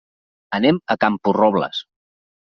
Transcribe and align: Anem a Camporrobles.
Anem 0.57 0.79
a 0.95 0.95
Camporrobles. 1.05 1.85